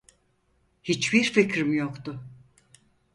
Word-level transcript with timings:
Hiç 0.83 1.13
bir 1.13 1.23
fikrim 1.23 1.73
yoktu. 1.73 2.23